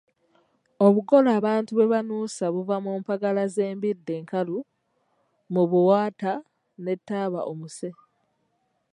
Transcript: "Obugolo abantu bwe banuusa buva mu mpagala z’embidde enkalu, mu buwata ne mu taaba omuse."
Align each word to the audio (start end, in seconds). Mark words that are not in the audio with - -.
"Obugolo 0.85 1.29
abantu 1.39 1.71
bwe 1.73 1.89
banuusa 1.93 2.45
buva 2.53 2.75
mu 2.85 2.91
mpagala 2.99 3.43
z’embidde 3.53 4.11
enkalu, 4.19 4.57
mu 5.53 5.63
buwata 5.69 6.31
ne 6.83 6.93
mu 6.97 7.01
taaba 7.07 7.39
omuse." 7.51 7.89